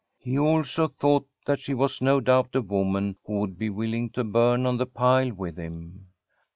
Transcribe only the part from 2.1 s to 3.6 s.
doubt a woman who would